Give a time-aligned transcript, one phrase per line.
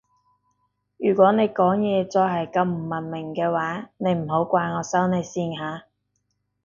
[0.97, 5.83] 如果你講嘢再係咁唔文明嘅話你唔好怪我收你線吓